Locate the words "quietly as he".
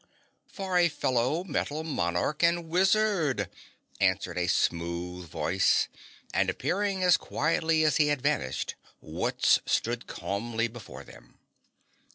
7.17-8.07